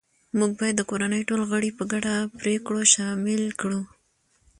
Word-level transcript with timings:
موږ 0.37 0.51
باید 0.59 0.75
د 0.77 0.81
کورنۍ 0.89 1.21
ټول 1.29 1.41
غړي 1.51 1.69
په 1.77 1.83
ګډو 1.91 2.15
پریکړو 2.39 2.81
شامل 2.93 3.41
کړو 3.61 3.81